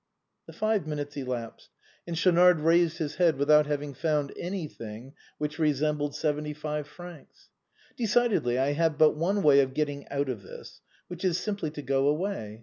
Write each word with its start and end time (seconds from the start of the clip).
The 0.47 0.53
five 0.53 0.87
minutes 0.87 1.15
elapsed, 1.17 1.69
and 2.07 2.17
Schaunard 2.17 2.59
raised 2.61 2.97
his 2.97 3.17
head 3.17 3.35
without 3.37 3.67
having 3.67 3.93
found 3.93 4.33
anything 4.35 5.13
which 5.37 5.59
resembled 5.59 6.15
seventy 6.15 6.55
five 6.55 6.87
francs." 6.87 7.49
Decidedly, 7.97 8.57
I 8.57 8.71
have 8.71 8.97
but 8.97 9.11
one 9.15 9.43
way 9.43 9.59
of 9.59 9.75
getting 9.75 10.07
out 10.07 10.27
of 10.27 10.41
this, 10.41 10.81
which 11.07 11.23
is 11.23 11.37
simply 11.37 11.69
to 11.69 11.83
go 11.83 12.07
away. 12.07 12.59